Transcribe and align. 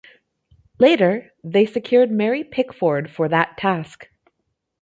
Later, 0.79 1.31
they 1.43 1.67
secured 1.67 2.09
Mary 2.09 2.43
Pickford 2.43 3.11
for 3.11 3.29
that 3.29 3.55
task. 3.55 4.09